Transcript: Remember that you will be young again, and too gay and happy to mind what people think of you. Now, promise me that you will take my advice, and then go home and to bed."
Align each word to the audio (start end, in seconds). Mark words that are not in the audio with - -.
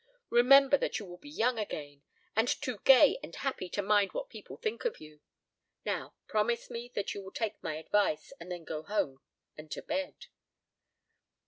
Remember 0.31 0.77
that 0.79 0.97
you 0.97 1.05
will 1.05 1.19
be 1.19 1.29
young 1.29 1.59
again, 1.59 2.01
and 2.35 2.47
too 2.47 2.79
gay 2.85 3.19
and 3.21 3.35
happy 3.35 3.69
to 3.69 3.83
mind 3.83 4.13
what 4.13 4.31
people 4.31 4.57
think 4.57 4.83
of 4.83 4.99
you. 4.99 5.19
Now, 5.85 6.15
promise 6.27 6.71
me 6.71 6.91
that 6.95 7.13
you 7.13 7.21
will 7.21 7.29
take 7.31 7.61
my 7.61 7.75
advice, 7.75 8.33
and 8.39 8.51
then 8.51 8.63
go 8.63 8.81
home 8.81 9.21
and 9.55 9.69
to 9.69 9.83
bed." 9.83 10.25